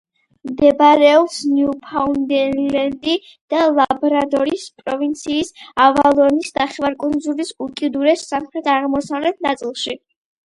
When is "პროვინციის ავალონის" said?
4.81-6.49